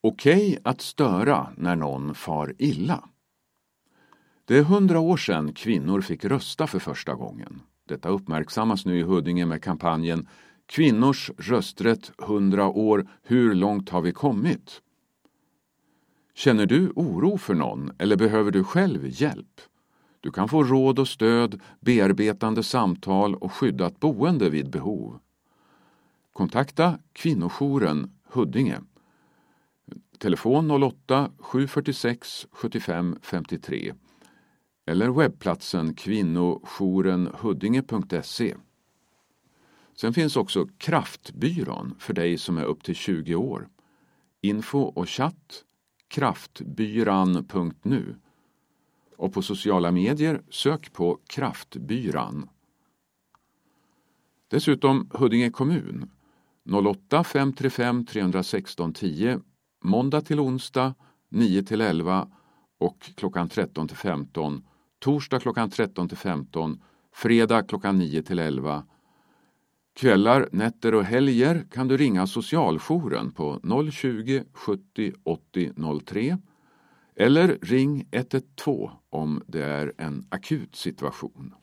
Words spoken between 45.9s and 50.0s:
kraftbyran.nu och på sociala